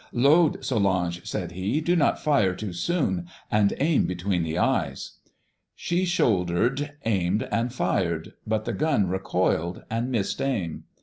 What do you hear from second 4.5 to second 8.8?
eyes.' "She shouldered, aimed, and fired, but the